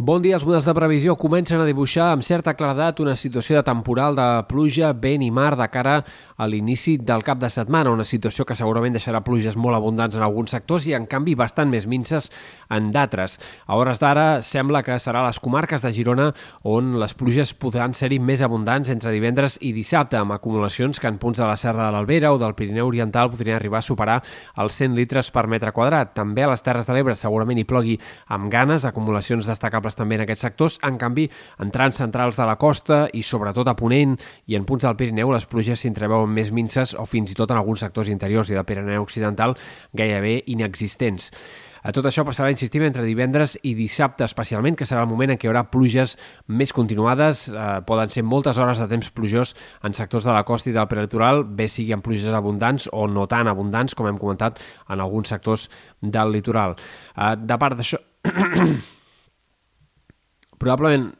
[0.00, 0.36] Bon dia.
[0.36, 4.26] Els models de previsió comencen a dibuixar amb certa claredat una situació de temporal de
[4.46, 5.96] pluja, vent i mar de cara
[6.38, 10.22] a l'inici del cap de setmana, una situació que segurament deixarà pluges molt abundants en
[10.22, 12.28] alguns sectors i, en canvi, bastant més minces
[12.70, 13.40] en d'altres.
[13.66, 16.28] A hores d'ara, sembla que serà les comarques de Girona
[16.62, 21.18] on les pluges podran ser-hi més abundants entre divendres i dissabte, amb acumulacions que en
[21.18, 24.20] punts de la Serra de l'Albera o del Pirineu Oriental podrien arribar a superar
[24.62, 26.14] els 100 litres per metre quadrat.
[26.14, 27.98] També a les Terres de l'Ebre segurament hi plogui
[28.30, 30.78] amb ganes, acumulacions destacables destacables també en aquests sectors.
[30.82, 31.28] En canvi,
[31.60, 35.32] en trams centrals de la costa i sobretot a Ponent i en punts del Pirineu
[35.32, 38.66] les pluges s'intreveuen més minces o fins i tot en alguns sectors interiors i del
[38.66, 39.56] Pirineu Occidental
[39.94, 41.32] gairebé inexistents.
[41.78, 45.38] A tot això passarà, insistim, entre divendres i dissabte, especialment, que serà el moment en
[45.38, 46.16] què hi haurà pluges
[46.50, 47.46] més continuades.
[47.48, 49.54] Eh, poden ser moltes hores de temps plujós
[49.86, 53.28] en sectors de la costa i del prelitoral, bé sigui en pluges abundants o no
[53.30, 54.58] tan abundants, com hem comentat,
[54.90, 55.68] en alguns sectors
[56.02, 56.76] del litoral.
[57.14, 58.02] Eh, de part d'això...
[60.58, 61.12] Probablement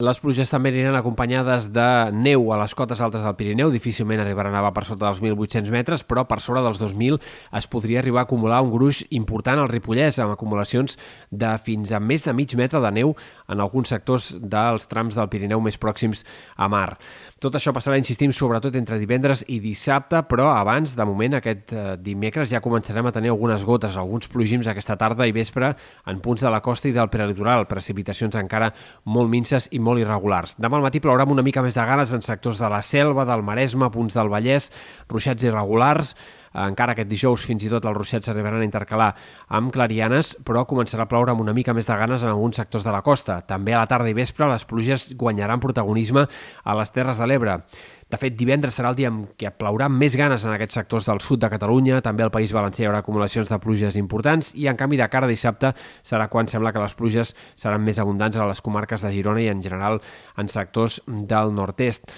[0.00, 4.54] les pluges també aniran acompanyades de neu a les cotes altes del Pirineu, difícilment arribaran
[4.54, 7.18] a nevar per sota dels 1.800 metres, però per sobre dels 2.000
[7.58, 10.96] es podria arribar a acumular un gruix important al Ripollès, amb acumulacions
[11.28, 13.12] de fins a més de mig metre de neu
[13.52, 16.24] en alguns sectors dels trams del Pirineu més pròxims
[16.56, 16.96] a mar.
[17.42, 21.84] Tot això passarà, insistim, sobretot entre divendres i dissabte, però abans, de moment, aquest eh,
[22.00, 25.74] dimecres ja començarem a tenir algunes gotes, alguns plogims aquesta tarda i vespre
[26.08, 28.72] en punts de la costa i del prelitoral, precipitacions encara
[29.04, 30.56] molt minces i molt irregulars.
[30.62, 33.26] Demà al matí plourà amb una mica més de ganes en sectors de la Selva,
[33.28, 34.70] del Maresme, punts del Vallès,
[35.10, 36.14] ruixats irregulars,
[36.52, 39.10] encara aquest dijous fins i tot els ruixats s'arribaran a intercalar
[39.56, 42.84] amb clarianes, però començarà a ploure amb una mica més de ganes en alguns sectors
[42.84, 43.40] de la costa.
[43.48, 47.62] També a la tarda i vespre les pluges guanyaran protagonisme a les Terres de l'Ebre.
[48.12, 51.22] De fet, divendres serà el dia en què plourà més ganes en aquests sectors del
[51.24, 54.76] sud de Catalunya, també al País Valencià hi haurà acumulacions de pluges importants i, en
[54.76, 55.70] canvi, de cara a dissabte
[56.04, 59.48] serà quan sembla que les pluges seran més abundants a les comarques de Girona i,
[59.48, 60.02] en general,
[60.36, 62.12] en sectors del nord-est.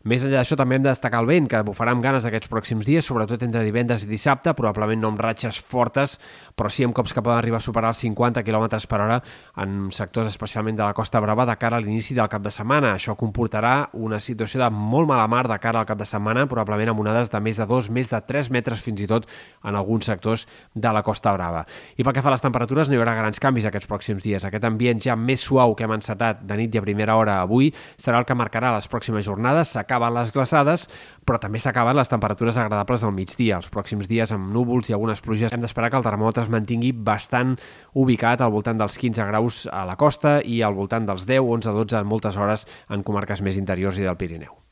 [0.00, 2.86] Més enllà d'això, també hem de destacar el vent, que bufarà amb ganes aquests pròxims
[2.88, 6.14] dies, sobretot entre divendres i dissabte, probablement no amb ratxes fortes,
[6.56, 9.18] però sí amb cops que poden arribar a superar els 50 km per hora
[9.60, 12.94] en sectors especialment de la Costa Brava de cara a l'inici del cap de setmana.
[12.94, 16.94] Això comportarà una situació de molt mala mar de cara al cap de setmana, probablement
[16.94, 19.28] amb onades de més de 2, més de 3 metres fins i tot
[19.68, 21.66] en alguns sectors de la Costa Brava.
[22.00, 24.48] I pel que fa a les temperatures, no hi haurà grans canvis aquests pròxims dies.
[24.48, 27.68] Aquest ambient ja més suau que hem encetat de nit i a primera hora avui
[28.00, 30.86] serà el que marcarà les pròximes jornades s'acaben les glaçades,
[31.26, 33.58] però també s'acaben les temperatures agradables del migdia.
[33.58, 36.92] Els pròxims dies amb núvols i algunes pluges hem d'esperar que el termòmetre es mantingui
[36.94, 37.56] bastant
[37.98, 41.74] ubicat al voltant dels 15 graus a la costa i al voltant dels 10, 11,
[41.82, 44.69] 12 en moltes hores en comarques més interiors i del Pirineu.